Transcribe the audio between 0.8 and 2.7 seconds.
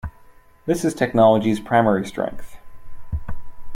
is the technology's primary strength.